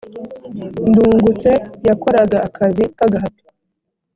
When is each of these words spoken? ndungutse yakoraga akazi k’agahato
ndungutse 0.89 1.49
yakoraga 1.87 2.37
akazi 2.47 2.83
k’agahato 2.97 3.43